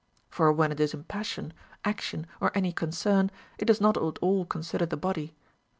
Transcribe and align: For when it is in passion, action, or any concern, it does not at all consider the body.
For 0.31 0.51
when 0.51 0.71
it 0.71 0.79
is 0.79 0.95
in 0.95 1.03
passion, 1.03 1.53
action, 1.85 2.25
or 2.39 2.51
any 2.55 2.71
concern, 2.73 3.29
it 3.59 3.65
does 3.65 3.79
not 3.79 3.97
at 3.97 4.17
all 4.17 4.45
consider 4.47 4.87
the 4.87 4.97
body. 4.97 5.35